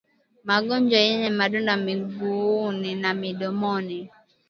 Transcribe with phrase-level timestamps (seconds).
[0.49, 3.99] Magonjwa yenye madonda miguuni na midomoni